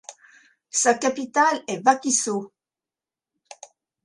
Sa 0.71 0.95
capitale 0.95 1.61
est 1.67 1.85
Wakiso. 1.85 2.51